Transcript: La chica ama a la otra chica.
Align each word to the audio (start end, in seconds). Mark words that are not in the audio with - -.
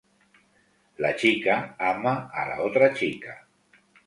La 1.05 1.11
chica 1.23 1.59
ama 1.91 2.15
a 2.17 2.47
la 2.53 2.59
otra 2.71 2.89
chica. 2.97 3.39